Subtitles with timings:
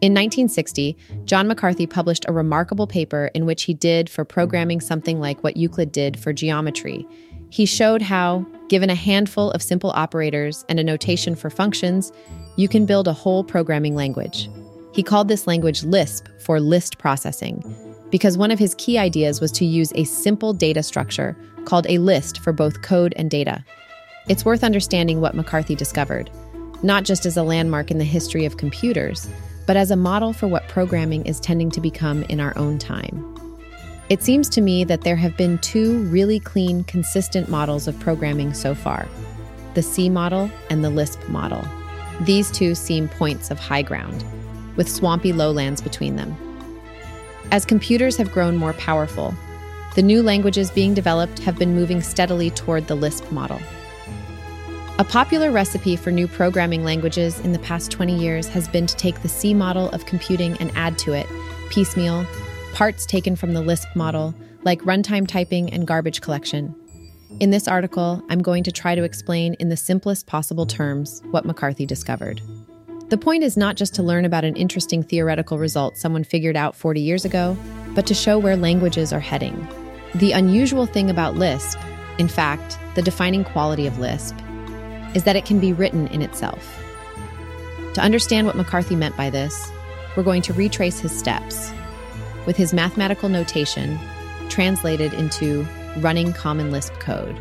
[0.00, 5.18] In 1960, John McCarthy published a remarkable paper in which he did for programming something
[5.18, 7.04] like what Euclid did for geometry.
[7.50, 12.12] He showed how, given a handful of simple operators and a notation for functions,
[12.54, 14.48] you can build a whole programming language.
[14.92, 17.64] He called this language Lisp for list processing,
[18.10, 21.98] because one of his key ideas was to use a simple data structure called a
[21.98, 23.64] list for both code and data.
[24.28, 26.30] It's worth understanding what McCarthy discovered,
[26.84, 29.28] not just as a landmark in the history of computers,
[29.68, 33.22] but as a model for what programming is tending to become in our own time.
[34.08, 38.54] It seems to me that there have been two really clean, consistent models of programming
[38.54, 39.06] so far
[39.74, 41.62] the C model and the Lisp model.
[42.22, 44.24] These two seem points of high ground,
[44.76, 46.34] with swampy lowlands between them.
[47.52, 49.34] As computers have grown more powerful,
[49.94, 53.60] the new languages being developed have been moving steadily toward the Lisp model.
[55.00, 58.96] A popular recipe for new programming languages in the past 20 years has been to
[58.96, 61.28] take the C model of computing and add to it,
[61.70, 62.26] piecemeal,
[62.74, 66.74] parts taken from the Lisp model, like runtime typing and garbage collection.
[67.38, 71.44] In this article, I'm going to try to explain in the simplest possible terms what
[71.44, 72.42] McCarthy discovered.
[73.08, 76.74] The point is not just to learn about an interesting theoretical result someone figured out
[76.74, 77.56] 40 years ago,
[77.94, 79.64] but to show where languages are heading.
[80.16, 81.78] The unusual thing about Lisp,
[82.18, 84.34] in fact, the defining quality of Lisp,
[85.14, 86.78] is that it can be written in itself.
[87.94, 89.70] To understand what McCarthy meant by this,
[90.16, 91.72] we're going to retrace his steps
[92.46, 93.98] with his mathematical notation
[94.48, 95.66] translated into
[95.98, 97.38] running Common Lisp code.